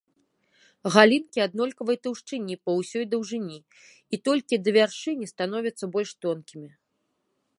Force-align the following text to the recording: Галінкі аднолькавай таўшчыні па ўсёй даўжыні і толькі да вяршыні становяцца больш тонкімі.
Галінкі 0.93 1.39
аднолькавай 1.43 1.97
таўшчыні 2.05 2.55
па 2.69 2.75
ўсёй 2.79 3.05
даўжыні 3.11 3.59
і 4.17 4.21
толькі 4.29 4.61
да 4.69 4.75
вяршыні 4.81 5.25
становяцца 5.35 5.85
больш 5.97 6.11
тонкімі. 6.27 6.67